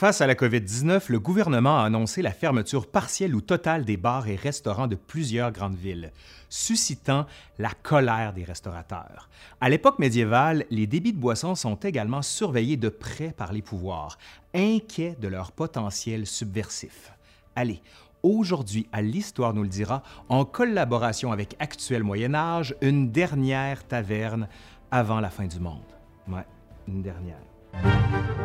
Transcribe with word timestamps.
Face 0.00 0.22
à 0.22 0.26
la 0.26 0.34
COVID-19, 0.34 1.12
le 1.12 1.20
gouvernement 1.20 1.78
a 1.78 1.84
annoncé 1.84 2.22
la 2.22 2.32
fermeture 2.32 2.86
partielle 2.86 3.34
ou 3.34 3.42
totale 3.42 3.84
des 3.84 3.98
bars 3.98 4.28
et 4.28 4.34
restaurants 4.34 4.86
de 4.86 4.94
plusieurs 4.94 5.52
grandes 5.52 5.76
villes, 5.76 6.10
suscitant 6.48 7.26
la 7.58 7.68
colère 7.82 8.32
des 8.32 8.44
restaurateurs. 8.44 9.28
À 9.60 9.68
l'époque 9.68 9.98
médiévale, 9.98 10.64
les 10.70 10.86
débits 10.86 11.12
de 11.12 11.18
boissons 11.18 11.54
sont 11.54 11.74
également 11.74 12.22
surveillés 12.22 12.78
de 12.78 12.88
près 12.88 13.32
par 13.32 13.52
les 13.52 13.60
pouvoirs, 13.60 14.16
inquiets 14.54 15.18
de 15.20 15.28
leur 15.28 15.52
potentiel 15.52 16.26
subversif. 16.26 17.12
Allez, 17.54 17.82
aujourd'hui, 18.22 18.88
à 18.92 19.02
l'Histoire 19.02 19.52
nous 19.52 19.64
le 19.64 19.68
dira, 19.68 20.02
en 20.30 20.46
collaboration 20.46 21.30
avec 21.30 21.56
Actuel 21.58 22.04
Moyen 22.04 22.34
Âge, 22.34 22.74
une 22.80 23.10
dernière 23.10 23.86
taverne 23.86 24.48
avant 24.90 25.20
la 25.20 25.28
fin 25.28 25.44
du 25.44 25.60
monde. 25.60 25.92
Ouais, 26.26 26.46
une 26.88 27.02
dernière. 27.02 28.39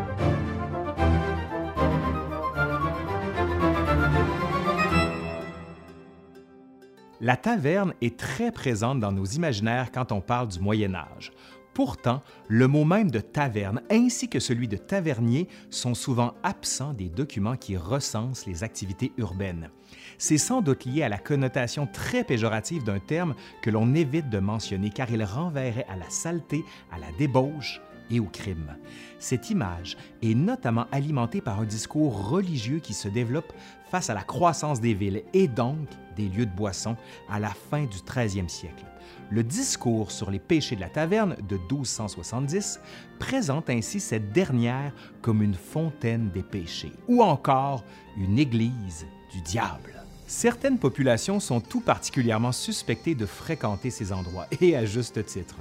La 7.22 7.38
taverne 7.38 7.94
est 8.02 8.18
très 8.18 8.52
présente 8.52 9.00
dans 9.00 9.14
nos 9.14 9.26
imaginaires 9.26 9.92
quand 9.94 10.12
on 10.12 10.20
parle 10.20 10.50
du 10.50 10.60
Moyen 10.60 10.94
Âge. 10.96 11.32
Pourtant, 11.74 12.22
le 12.48 12.68
mot 12.68 12.84
même 12.84 13.10
de 13.10 13.20
taverne 13.20 13.82
ainsi 13.90 14.30
que 14.30 14.40
celui 14.40 14.68
de 14.68 14.78
tavernier 14.78 15.48
sont 15.70 15.94
souvent 15.94 16.34
absents 16.44 16.94
des 16.94 17.10
documents 17.10 17.56
qui 17.56 17.78
recensent 17.78 18.46
les 18.46 18.64
activités 18.64 19.14
urbaines. 19.18 19.70
C'est 20.18 20.38
sans 20.38 20.62
doute 20.62 20.86
lié 20.86 21.04
à 21.04 21.10
la 21.10 21.18
connotation 21.18 21.88
très 21.88 22.24
péjorative 22.24 22.84
d'un 22.84 23.00
terme 23.00 23.36
que 23.62 23.70
l'on 23.70 23.94
évite 23.94 24.30
de 24.30 24.40
mentionner 24.40 24.90
car 24.90 25.10
il 25.10 25.24
renverrait 25.24 25.86
à 25.90 25.96
la 25.96 26.10
saleté, 26.10 26.64
à 26.92 26.98
la 26.98 27.12
débauche 27.18 27.82
et 28.10 28.20
au 28.20 28.26
crime. 28.26 28.76
Cette 29.20 29.50
image 29.50 29.98
est 30.22 30.36
notamment 30.36 30.86
alimentée 30.92 31.42
par 31.42 31.60
un 31.60 31.66
discours 31.66 32.30
religieux 32.30 32.80
qui 32.80 32.94
se 32.94 33.08
développe 33.08 33.54
face 33.90 34.10
à 34.10 34.14
la 34.14 34.24
croissance 34.24 34.82
des 34.82 34.94
villes 34.94 35.24
et 35.34 35.48
donc 35.48 35.88
des 36.16 36.30
lieux 36.30 36.46
de 36.46 36.56
boisson 36.56 36.96
à 37.30 37.40
la 37.40 37.50
fin 37.50 37.84
du 37.84 37.98
13e 37.98 38.48
siècle. 38.48 38.86
Le 39.30 39.44
discours 39.44 40.12
sur 40.12 40.30
les 40.30 40.40
péchés 40.40 40.76
de 40.76 40.82
la 40.82 40.90
taverne 40.90 41.36
de 41.48 41.58
1270 41.58 42.80
présente 43.20 43.70
ainsi 43.70 44.00
cette 44.00 44.32
dernière 44.32 44.94
comme 45.22 45.42
une 45.42 45.56
fontaine 45.56 46.30
des 46.30 46.44
péchés 46.44 46.94
ou 47.08 47.24
encore 47.24 47.84
une 48.18 48.38
église 48.38 49.06
du 49.32 49.42
diable. 49.42 49.95
Certaines 50.28 50.80
populations 50.80 51.40
sont 51.40 51.62
tout 51.62 51.82
particulièrement 51.82 52.52
suspectées 52.52 53.14
de 53.14 53.28
fréquenter 53.28 53.92
ces 53.92 54.12
endroits, 54.12 54.48
et 54.60 54.76
à 54.76 54.86
juste 54.86 55.24
titre. 55.26 55.56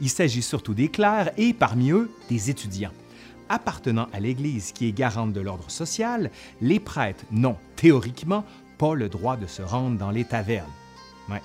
Il 0.00 0.10
s'agit 0.10 0.42
surtout 0.42 0.74
des 0.74 0.88
clercs 0.88 1.30
et, 1.36 1.52
parmi 1.52 1.92
eux, 1.92 2.10
des 2.28 2.50
étudiants. 2.50 2.92
Appartenant 3.48 4.08
à 4.12 4.20
l'Église 4.20 4.72
qui 4.72 4.88
est 4.88 4.92
garante 4.92 5.32
de 5.32 5.40
l'ordre 5.40 5.70
social, 5.70 6.30
les 6.60 6.80
prêtres 6.80 7.24
n'ont, 7.30 7.56
théoriquement, 7.76 8.44
pas 8.78 8.94
le 8.94 9.08
droit 9.08 9.36
de 9.36 9.46
se 9.46 9.62
rendre 9.62 9.96
dans 9.96 10.10
les 10.10 10.24
tavernes. 10.24 10.70
Oui, 11.28 11.38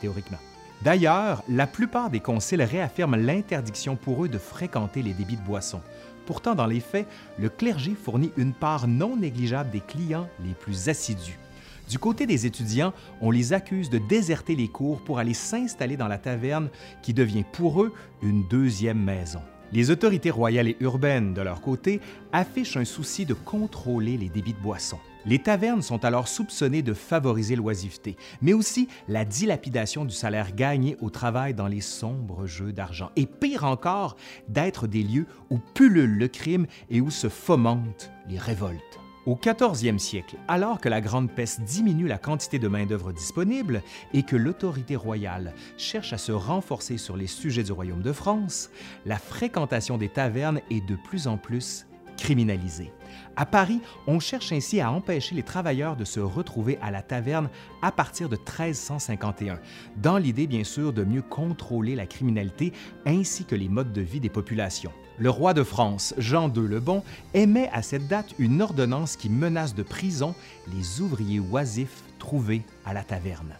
théoriquement. 0.00 0.38
D'ailleurs, 0.82 1.42
la 1.48 1.66
plupart 1.66 2.10
des 2.10 2.20
conciles 2.20 2.62
réaffirment 2.62 3.16
l'interdiction 3.16 3.96
pour 3.96 4.24
eux 4.24 4.28
de 4.28 4.38
fréquenter 4.38 5.02
les 5.02 5.14
débits 5.14 5.36
de 5.36 5.42
boissons. 5.42 5.80
Pourtant, 6.26 6.54
dans 6.54 6.66
les 6.66 6.80
faits, 6.80 7.06
le 7.38 7.48
clergé 7.48 7.94
fournit 7.94 8.32
une 8.36 8.52
part 8.52 8.86
non 8.86 9.16
négligeable 9.16 9.70
des 9.70 9.80
clients 9.80 10.28
les 10.44 10.52
plus 10.52 10.88
assidus. 10.88 11.38
Du 11.88 11.98
côté 11.98 12.26
des 12.26 12.46
étudiants, 12.46 12.92
on 13.20 13.30
les 13.30 13.52
accuse 13.52 13.90
de 13.90 13.98
déserter 13.98 14.56
les 14.56 14.68
cours 14.68 15.00
pour 15.00 15.18
aller 15.18 15.34
s'installer 15.34 15.96
dans 15.96 16.08
la 16.08 16.18
taverne 16.18 16.68
qui 17.02 17.14
devient 17.14 17.44
pour 17.52 17.82
eux 17.82 17.92
une 18.22 18.46
deuxième 18.48 19.02
maison. 19.02 19.40
Les 19.72 19.90
autorités 19.90 20.30
royales 20.30 20.68
et 20.68 20.76
urbaines, 20.80 21.34
de 21.34 21.42
leur 21.42 21.60
côté, 21.60 22.00
affichent 22.32 22.76
un 22.76 22.84
souci 22.84 23.26
de 23.26 23.34
contrôler 23.34 24.16
les 24.16 24.28
débits 24.28 24.52
de 24.52 24.60
boissons. 24.60 24.98
Les 25.24 25.40
tavernes 25.40 25.82
sont 25.82 26.04
alors 26.04 26.28
soupçonnées 26.28 26.82
de 26.82 26.94
favoriser 26.94 27.56
l'oisiveté, 27.56 28.16
mais 28.42 28.52
aussi 28.52 28.86
la 29.08 29.24
dilapidation 29.24 30.04
du 30.04 30.14
salaire 30.14 30.54
gagné 30.54 30.96
au 31.00 31.10
travail 31.10 31.52
dans 31.52 31.66
les 31.66 31.80
sombres 31.80 32.46
jeux 32.46 32.72
d'argent, 32.72 33.10
et 33.16 33.26
pire 33.26 33.64
encore, 33.64 34.16
d'être 34.48 34.86
des 34.86 35.02
lieux 35.02 35.26
où 35.50 35.58
pullule 35.58 36.16
le 36.16 36.28
crime 36.28 36.66
et 36.88 37.00
où 37.00 37.10
se 37.10 37.28
fomentent 37.28 38.12
les 38.28 38.38
révoltes. 38.38 39.00
Au 39.26 39.34
14e 39.34 39.98
siècle, 39.98 40.36
alors 40.46 40.80
que 40.80 40.88
la 40.88 41.00
Grande 41.00 41.32
Peste 41.32 41.62
diminue 41.62 42.06
la 42.06 42.16
quantité 42.16 42.60
de 42.60 42.68
main-d'œuvre 42.68 43.12
disponible 43.12 43.82
et 44.14 44.22
que 44.22 44.36
l'autorité 44.36 44.94
royale 44.94 45.52
cherche 45.76 46.12
à 46.12 46.18
se 46.18 46.30
renforcer 46.30 46.96
sur 46.96 47.16
les 47.16 47.26
sujets 47.26 47.64
du 47.64 47.72
Royaume 47.72 48.02
de 48.02 48.12
France, 48.12 48.70
la 49.04 49.18
fréquentation 49.18 49.98
des 49.98 50.10
tavernes 50.10 50.60
est 50.70 50.86
de 50.86 50.94
plus 50.94 51.26
en 51.26 51.38
plus 51.38 51.86
criminalisée. 52.16 52.92
À 53.36 53.46
Paris, 53.46 53.80
on 54.06 54.20
cherche 54.20 54.52
ainsi 54.52 54.80
à 54.80 54.90
empêcher 54.90 55.34
les 55.34 55.42
travailleurs 55.42 55.96
de 55.96 56.04
se 56.04 56.20
retrouver 56.20 56.78
à 56.82 56.90
la 56.90 57.02
taverne 57.02 57.48
à 57.82 57.92
partir 57.92 58.28
de 58.28 58.36
1351, 58.36 59.60
dans 59.96 60.18
l'idée 60.18 60.46
bien 60.46 60.64
sûr 60.64 60.92
de 60.92 61.04
mieux 61.04 61.22
contrôler 61.22 61.94
la 61.94 62.06
criminalité 62.06 62.72
ainsi 63.04 63.44
que 63.44 63.54
les 63.54 63.68
modes 63.68 63.92
de 63.92 64.00
vie 64.00 64.20
des 64.20 64.28
populations. 64.30 64.92
Le 65.18 65.30
roi 65.30 65.54
de 65.54 65.62
France, 65.62 66.14
Jean 66.18 66.52
II 66.52 66.66
le 66.66 66.80
Bon, 66.80 67.02
émet 67.32 67.70
à 67.72 67.82
cette 67.82 68.06
date 68.06 68.34
une 68.38 68.60
ordonnance 68.60 69.16
qui 69.16 69.30
menace 69.30 69.74
de 69.74 69.82
prison 69.82 70.34
les 70.74 71.00
ouvriers 71.00 71.40
oisifs 71.40 72.02
trouvés 72.18 72.62
à 72.84 72.92
la 72.92 73.02
taverne. 73.02 73.56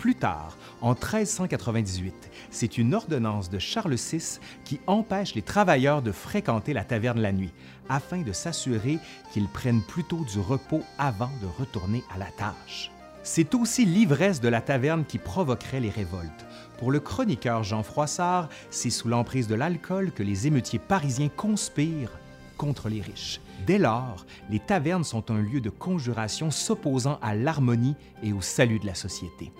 Plus 0.00 0.14
tard, 0.14 0.56
en 0.80 0.92
1398, 0.92 2.14
c'est 2.50 2.78
une 2.78 2.94
ordonnance 2.94 3.50
de 3.50 3.58
Charles 3.58 3.96
VI 3.96 4.38
qui 4.64 4.80
empêche 4.86 5.34
les 5.34 5.42
travailleurs 5.42 6.00
de 6.00 6.10
fréquenter 6.10 6.72
la 6.72 6.84
taverne 6.84 7.20
la 7.20 7.32
nuit, 7.32 7.52
afin 7.90 8.22
de 8.22 8.32
s'assurer 8.32 8.98
qu'ils 9.30 9.46
prennent 9.46 9.82
plutôt 9.82 10.24
du 10.24 10.40
repos 10.40 10.80
avant 10.96 11.28
de 11.42 11.46
retourner 11.58 12.02
à 12.14 12.16
la 12.16 12.30
tâche. 12.38 12.90
C'est 13.22 13.54
aussi 13.54 13.84
l'ivresse 13.84 14.40
de 14.40 14.48
la 14.48 14.62
taverne 14.62 15.04
qui 15.04 15.18
provoquerait 15.18 15.80
les 15.80 15.90
révoltes. 15.90 16.46
Pour 16.78 16.90
le 16.92 17.00
chroniqueur 17.00 17.62
Jean 17.62 17.82
Froissart, 17.82 18.48
c'est 18.70 18.88
sous 18.88 19.08
l'emprise 19.08 19.48
de 19.48 19.54
l'alcool 19.54 20.12
que 20.12 20.22
les 20.22 20.46
émeutiers 20.46 20.78
parisiens 20.78 21.28
conspirent 21.28 22.18
contre 22.56 22.88
les 22.88 23.02
riches. 23.02 23.42
Dès 23.66 23.76
lors, 23.76 24.24
les 24.48 24.60
tavernes 24.60 25.04
sont 25.04 25.30
un 25.30 25.42
lieu 25.42 25.60
de 25.60 25.68
conjuration 25.68 26.50
s'opposant 26.50 27.18
à 27.20 27.34
l'harmonie 27.34 27.96
et 28.22 28.32
au 28.32 28.40
salut 28.40 28.78
de 28.78 28.86
la 28.86 28.94
société. 28.94 29.52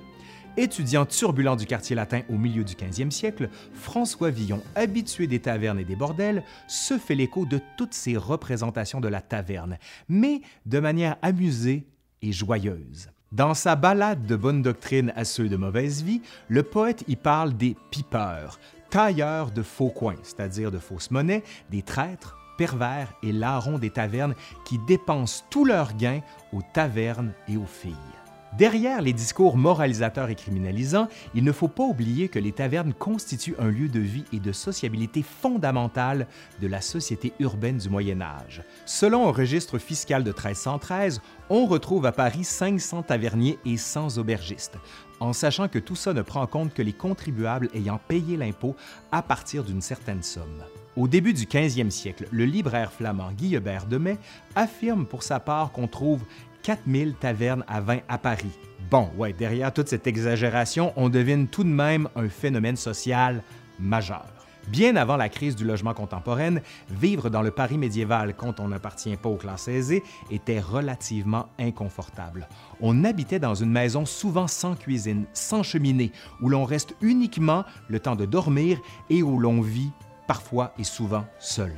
Étudiant 0.60 1.06
turbulent 1.06 1.56
du 1.56 1.64
quartier 1.64 1.96
latin 1.96 2.20
au 2.28 2.36
milieu 2.36 2.64
du 2.64 2.74
15e 2.74 3.10
siècle, 3.10 3.48
François 3.72 4.28
Villon, 4.28 4.60
habitué 4.74 5.26
des 5.26 5.38
tavernes 5.38 5.78
et 5.78 5.86
des 5.86 5.96
bordels, 5.96 6.44
se 6.68 6.98
fait 6.98 7.14
l'écho 7.14 7.46
de 7.46 7.62
toutes 7.78 7.94
ces 7.94 8.18
représentations 8.18 9.00
de 9.00 9.08
la 9.08 9.22
taverne, 9.22 9.78
mais 10.10 10.42
de 10.66 10.78
manière 10.78 11.16
amusée 11.22 11.86
et 12.20 12.30
joyeuse. 12.30 13.08
Dans 13.32 13.54
sa 13.54 13.74
ballade 13.74 14.26
de 14.26 14.36
bonne 14.36 14.60
doctrine 14.60 15.14
à 15.16 15.24
ceux 15.24 15.48
de 15.48 15.56
mauvaise 15.56 16.02
vie, 16.02 16.20
le 16.48 16.62
poète 16.62 17.04
y 17.08 17.16
parle 17.16 17.56
des 17.56 17.74
pipeurs, 17.90 18.60
tailleurs 18.90 19.52
de 19.52 19.62
faux 19.62 19.88
coins, 19.88 20.18
c'est-à-dire 20.22 20.70
de 20.70 20.78
fausses 20.78 21.10
monnaies, 21.10 21.42
des 21.70 21.80
traîtres, 21.80 22.36
pervers 22.58 23.14
et 23.22 23.32
larrons 23.32 23.78
des 23.78 23.88
tavernes 23.88 24.34
qui 24.66 24.76
dépensent 24.86 25.42
tous 25.48 25.64
leurs 25.64 25.96
gains 25.96 26.20
aux 26.52 26.60
tavernes 26.74 27.32
et 27.48 27.56
aux 27.56 27.64
filles. 27.64 28.19
Derrière 28.58 29.00
les 29.00 29.12
discours 29.12 29.56
moralisateurs 29.56 30.28
et 30.28 30.34
criminalisants, 30.34 31.08
il 31.34 31.44
ne 31.44 31.52
faut 31.52 31.68
pas 31.68 31.84
oublier 31.84 32.28
que 32.28 32.40
les 32.40 32.50
tavernes 32.50 32.92
constituent 32.92 33.54
un 33.60 33.68
lieu 33.68 33.88
de 33.88 34.00
vie 34.00 34.24
et 34.32 34.40
de 34.40 34.50
sociabilité 34.50 35.22
fondamental 35.22 36.26
de 36.60 36.66
la 36.66 36.80
société 36.80 37.32
urbaine 37.38 37.78
du 37.78 37.88
Moyen 37.88 38.20
Âge. 38.20 38.62
Selon 38.86 39.28
un 39.28 39.32
registre 39.32 39.78
fiscal 39.78 40.24
de 40.24 40.30
1313, 40.30 41.20
on 41.48 41.66
retrouve 41.66 42.06
à 42.06 42.12
Paris 42.12 42.42
500 42.42 43.04
taverniers 43.04 43.58
et 43.64 43.76
100 43.76 44.18
aubergistes, 44.18 44.78
en 45.20 45.32
sachant 45.32 45.68
que 45.68 45.78
tout 45.78 45.96
ça 45.96 46.12
ne 46.12 46.22
prend 46.22 46.42
en 46.42 46.46
compte 46.48 46.74
que 46.74 46.82
les 46.82 46.92
contribuables 46.92 47.68
ayant 47.72 48.00
payé 48.08 48.36
l'impôt 48.36 48.74
à 49.12 49.22
partir 49.22 49.62
d'une 49.62 49.80
certaine 49.80 50.24
somme. 50.24 50.64
Au 50.96 51.06
début 51.06 51.32
du 51.32 51.44
15e 51.44 51.90
siècle, 51.90 52.26
le 52.32 52.44
libraire 52.44 52.92
flamand 52.92 53.30
Guillebert 53.30 53.86
de 53.86 53.96
Mai 53.96 54.18
affirme 54.56 55.06
pour 55.06 55.22
sa 55.22 55.38
part 55.38 55.70
qu'on 55.70 55.86
trouve 55.86 56.24
4000 56.62 57.14
tavernes 57.14 57.64
à 57.68 57.80
vin 57.80 57.98
à 58.08 58.18
Paris. 58.18 58.52
Bon, 58.90 59.08
ouais, 59.16 59.32
derrière 59.32 59.72
toute 59.72 59.88
cette 59.88 60.06
exagération, 60.06 60.92
on 60.96 61.08
devine 61.08 61.48
tout 61.48 61.64
de 61.64 61.68
même 61.68 62.08
un 62.16 62.28
phénomène 62.28 62.76
social 62.76 63.42
majeur. 63.78 64.26
Bien 64.68 64.94
avant 64.96 65.16
la 65.16 65.28
crise 65.28 65.56
du 65.56 65.64
logement 65.64 65.94
contemporaine, 65.94 66.60
vivre 66.90 67.28
dans 67.30 67.42
le 67.42 67.50
Paris 67.50 67.78
médiéval 67.78 68.34
quand 68.36 68.60
on 68.60 68.68
n'appartient 68.68 69.16
pas 69.16 69.28
aux 69.28 69.36
classes 69.36 69.68
aisées 69.68 70.02
était 70.30 70.60
relativement 70.60 71.48
inconfortable. 71.58 72.48
On 72.80 73.04
habitait 73.04 73.38
dans 73.38 73.54
une 73.54 73.70
maison 73.70 74.04
souvent 74.04 74.46
sans 74.46 74.76
cuisine, 74.76 75.24
sans 75.32 75.62
cheminée, 75.62 76.12
où 76.40 76.48
l'on 76.48 76.64
reste 76.64 76.94
uniquement 77.00 77.64
le 77.88 78.00
temps 78.00 78.16
de 78.16 78.26
dormir 78.26 78.78
et 79.08 79.22
où 79.22 79.38
l'on 79.38 79.60
vit 79.60 79.90
parfois 80.28 80.72
et 80.78 80.84
souvent 80.84 81.24
seul. 81.38 81.72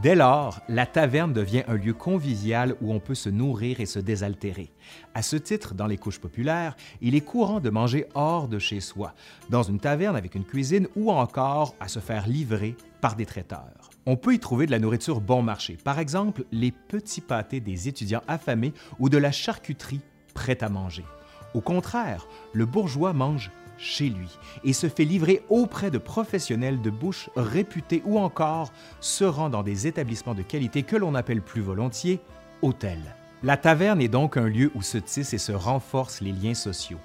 Dès 0.00 0.14
lors, 0.14 0.60
la 0.68 0.86
taverne 0.86 1.32
devient 1.32 1.64
un 1.66 1.74
lieu 1.74 1.92
convivial 1.92 2.76
où 2.80 2.92
on 2.92 3.00
peut 3.00 3.16
se 3.16 3.28
nourrir 3.28 3.80
et 3.80 3.86
se 3.86 3.98
désaltérer. 3.98 4.70
À 5.12 5.22
ce 5.22 5.34
titre, 5.34 5.74
dans 5.74 5.88
les 5.88 5.98
couches 5.98 6.20
populaires, 6.20 6.76
il 7.00 7.16
est 7.16 7.20
courant 7.20 7.58
de 7.58 7.68
manger 7.68 8.06
hors 8.14 8.46
de 8.46 8.60
chez 8.60 8.78
soi, 8.80 9.12
dans 9.50 9.64
une 9.64 9.80
taverne 9.80 10.14
avec 10.14 10.36
une 10.36 10.44
cuisine 10.44 10.86
ou 10.94 11.10
encore 11.10 11.74
à 11.80 11.88
se 11.88 11.98
faire 11.98 12.28
livrer 12.28 12.76
par 13.00 13.16
des 13.16 13.26
traiteurs. 13.26 13.90
On 14.06 14.16
peut 14.16 14.34
y 14.34 14.38
trouver 14.38 14.66
de 14.66 14.70
la 14.70 14.78
nourriture 14.78 15.20
bon 15.20 15.42
marché, 15.42 15.76
par 15.82 15.98
exemple 15.98 16.44
les 16.52 16.70
petits 16.70 17.20
pâtés 17.20 17.58
des 17.58 17.88
étudiants 17.88 18.22
affamés 18.28 18.74
ou 19.00 19.08
de 19.08 19.18
la 19.18 19.32
charcuterie 19.32 20.00
prête 20.32 20.62
à 20.62 20.68
manger. 20.68 21.04
Au 21.54 21.60
contraire, 21.60 22.28
le 22.52 22.66
bourgeois 22.66 23.14
mange 23.14 23.50
chez 23.78 24.08
lui 24.08 24.28
et 24.64 24.72
se 24.72 24.88
fait 24.88 25.04
livrer 25.04 25.42
auprès 25.48 25.90
de 25.90 25.98
professionnels 25.98 26.82
de 26.82 26.90
bouche 26.90 27.30
réputés 27.36 28.02
ou 28.04 28.18
encore 28.18 28.72
se 29.00 29.24
rend 29.24 29.48
dans 29.48 29.62
des 29.62 29.86
établissements 29.86 30.34
de 30.34 30.42
qualité 30.42 30.82
que 30.82 30.96
l'on 30.96 31.14
appelle 31.14 31.42
plus 31.42 31.62
volontiers 31.62 32.20
hôtels. 32.62 33.14
La 33.42 33.56
taverne 33.56 34.00
est 34.00 34.08
donc 34.08 34.36
un 34.36 34.48
lieu 34.48 34.72
où 34.74 34.82
se 34.82 34.98
tissent 34.98 35.32
et 35.32 35.38
se 35.38 35.52
renforcent 35.52 36.20
les 36.20 36.32
liens 36.32 36.54
sociaux 36.54 36.98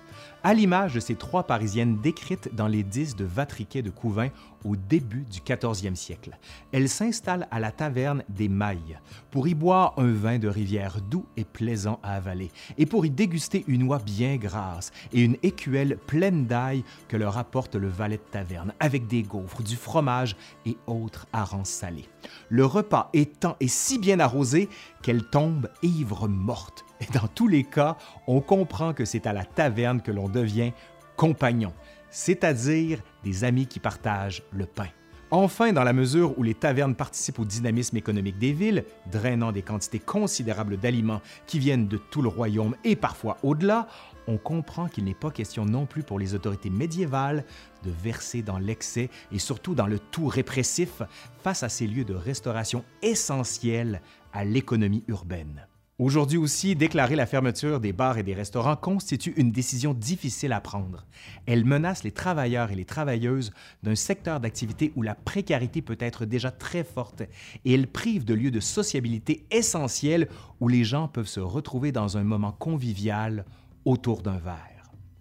à 0.44 0.54
l'image 0.54 0.94
de 0.94 1.00
ces 1.00 1.16
trois 1.16 1.44
Parisiennes 1.44 2.00
décrites 2.02 2.54
dans 2.54 2.68
les 2.68 2.84
dix 2.84 3.16
de 3.16 3.26
Vatriquet 3.26 3.82
de 3.82 3.90
Couvin 3.90 4.30
au 4.66 4.76
début 4.76 5.26
du 5.32 5.40
14e 5.40 5.96
siècle. 5.96 6.38
Elles 6.72 6.90
s'installent 6.90 7.48
à 7.52 7.60
la 7.60 7.72
taverne 7.72 8.24
des 8.30 8.50
Mailles 8.50 9.00
pour 9.32 9.48
y 9.48 9.54
boire 9.54 9.94
un 9.98 10.12
vin 10.12 10.40
de 10.40 10.48
rivière 10.48 11.02
doux 11.02 11.26
et 11.38 11.44
plaisant 11.44 12.00
à 12.04 12.16
avaler, 12.16 12.52
et 12.78 12.86
pour 12.86 13.06
y 13.06 13.10
déguster 13.10 13.64
une 13.68 13.84
oie 13.84 14.00
bien 14.00 14.38
grasse 14.38 14.92
et 15.12 15.22
une 15.22 15.38
écuelle 15.44 15.98
pleine 15.98 16.46
d'ail 16.46 16.84
que 17.08 17.18
leur 17.18 17.38
apporte 17.38 17.76
le 17.76 17.88
valet 17.88 18.18
de 18.18 18.32
taverne, 18.32 18.74
avec 18.80 19.08
des 19.08 19.24
gaufres, 19.24 19.64
du 19.64 19.76
fromage 19.76 20.36
et 20.66 20.78
autres 20.88 21.28
harengs 21.34 21.66
salés. 21.66 22.08
Le 22.50 22.66
repas 22.66 23.10
étant 23.14 23.56
et 23.60 23.68
si 23.68 24.00
bien 24.00 24.20
arrosé 24.20 24.70
qu'elles 25.02 25.26
tombent 25.26 25.70
ivres 25.82 26.28
mortes 26.28 26.86
et 27.04 27.14
dans 27.14 27.28
tous 27.28 27.48
les 27.48 27.64
cas, 27.64 27.98
on 28.28 28.40
comprend 28.40 28.94
que 28.94 29.06
c'est 29.06 29.28
à 29.28 29.34
la 29.34 29.44
taverne 29.44 30.02
que 30.02 30.12
l'on 30.12 30.30
devient 30.30 30.72
compagnon, 31.18 31.74
c'est-à-dire 32.10 33.00
des 33.24 33.44
amis 33.44 33.68
qui 33.68 33.80
partagent 33.80 34.44
le 34.52 34.66
pain. 34.66 34.88
Enfin, 35.32 35.74
dans 35.74 35.84
la 35.84 35.94
mesure 35.94 36.38
où 36.38 36.44
les 36.44 36.54
tavernes 36.54 36.94
participent 36.94 37.40
au 37.40 37.46
dynamisme 37.46 37.98
économique 37.98 38.38
des 38.38 38.54
villes, 38.54 38.86
drainant 39.12 39.52
des 39.52 39.64
quantités 39.64 40.00
considérables 40.00 40.78
d'aliments 40.78 41.22
qui 41.48 41.58
viennent 41.58 41.88
de 41.88 41.98
tout 41.98 42.22
le 42.22 42.30
royaume 42.30 42.76
et 42.84 42.96
parfois 42.96 43.38
au-delà, 43.42 43.88
on 44.28 44.38
comprend 44.38 44.88
qu'il 44.88 45.06
n'est 45.06 45.16
pas 45.16 45.32
question 45.32 45.66
non 45.66 45.88
plus 45.88 46.04
pour 46.04 46.20
les 46.20 46.36
autorités 46.36 46.70
médiévales 46.70 47.46
de 47.84 47.90
verser 47.90 48.44
dans 48.44 48.60
l'excès 48.60 49.10
et 49.32 49.40
surtout 49.40 49.74
dans 49.74 49.88
le 49.88 49.98
tout 49.98 50.28
répressif 50.28 51.02
face 51.42 51.64
à 51.64 51.70
ces 51.70 51.88
lieux 51.88 52.06
de 52.06 52.14
restauration 52.14 52.86
essentiels 53.02 54.02
à 54.34 54.46
l'économie 54.46 55.04
urbaine. 55.08 55.68
Aujourd'hui 56.00 56.40
aussi, 56.40 56.76
déclarer 56.76 57.16
la 57.16 57.28
fermeture 57.28 57.80
des 57.80 57.94
bars 57.94 58.18
et 58.18 58.24
des 58.24 58.34
restaurants 58.34 58.76
constitue 58.76 59.36
une 59.38 59.52
décision 59.52 59.94
difficile 59.94 60.52
à 60.52 60.60
prendre. 60.60 61.06
Elle 61.46 61.66
menace 61.66 62.04
les 62.04 62.10
travailleurs 62.10 62.72
et 62.72 62.76
les 62.76 62.84
travailleuses 62.84 63.52
d'un 63.84 63.94
secteur 63.94 64.40
d'activité 64.40 64.92
où 64.96 65.04
la 65.04 65.14
précarité 65.14 65.84
peut 65.84 65.98
être 66.00 66.26
déjà 66.26 66.50
très 66.50 66.84
forte 66.84 67.22
et 67.64 67.76
elle 67.76 67.86
prive 67.86 68.26
de 68.26 68.34
lieux 68.34 68.50
de 68.50 68.60
sociabilité 68.60 69.46
essentiels 69.52 70.30
où 70.60 70.68
les 70.68 70.84
gens 70.84 71.08
peuvent 71.08 71.28
se 71.28 71.40
retrouver 71.40 71.92
dans 71.92 72.18
un 72.18 72.24
moment 72.24 72.54
convivial 72.54 73.46
autour 73.86 74.24
d'un 74.24 74.40
verre. 74.40 74.73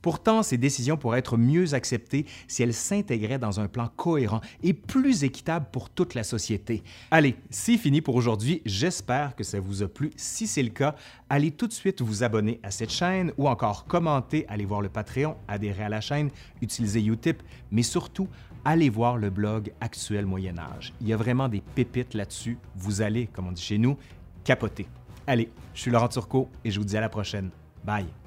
Pourtant, 0.03 0.43
ces 0.43 0.59
décisions 0.59 0.97
pourraient 0.97 1.21
être 1.21 1.37
mieux 1.37 1.75
acceptées 1.75 2.27
si 2.49 2.63
elles 2.63 2.75
s'intégraient 2.75 3.39
dans 3.39 3.61
un 3.61 3.69
plan 3.69 3.89
cohérent 3.97 4.41
et 4.63 4.75
plus 4.75 5.25
équitable 5.25 5.67
pour 5.73 5.89
toute 5.91 6.15
la 6.15 6.25
société. 6.25 6.83
Allez, 7.11 7.37
c'est 7.51 7.79
fini 7.79 8.01
pour 8.01 8.17
aujourd'hui. 8.17 8.63
J'espère 8.67 9.37
que 9.37 9.45
ça 9.45 9.61
vous 9.61 9.83
a 9.83 9.89
plu. 9.89 10.11
Si 10.17 10.47
c'est 10.47 10.63
le 10.63 10.71
cas, 10.71 10.97
allez 11.31 11.53
tout 11.53 11.69
de 11.69 11.73
suite 11.73 12.03
vous 12.03 12.25
abonner 12.25 12.59
à 12.63 12.71
cette 12.71 12.91
chaîne 12.91 13.33
ou 13.39 13.49
encore 13.49 13.87
commenter, 13.87 14.45
allez 14.49 14.65
voir 14.65 14.81
le 14.81 14.89
Patreon, 14.89 15.37
adhérer 15.47 15.85
à 15.85 15.89
la 15.89 16.01
chaîne, 16.01 16.31
utiliser 16.61 17.01
Utip, 17.01 17.43
mais 17.71 17.83
surtout, 17.83 18.29
allez 18.65 18.91
voir 18.91 19.17
le 19.17 19.31
blog 19.31 19.73
Actuel 19.81 20.27
Moyen 20.27 20.59
Âge. 20.59 20.93
Il 21.01 21.09
y 21.09 21.13
a 21.13 21.17
vraiment 21.17 21.49
des 21.49 21.61
pépites 21.61 22.15
là-dessus. 22.15 22.59
Vous 22.77 23.03
allez, 23.03 23.29
comme 23.29 23.47
on 23.47 23.53
dit 23.53 23.63
chez 23.63 23.79
nous, 23.79 23.97
capoter. 24.45 24.87
Allez, 25.27 25.49
je 25.75 25.81
suis 25.81 25.91
Laurent 25.91 26.09
Turcot 26.09 26.49
et 26.65 26.71
je 26.71 26.79
vous 26.79 26.85
dis 26.85 26.97
à 26.97 27.01
la 27.01 27.09
prochaine. 27.09 27.51
Bye. 27.85 28.22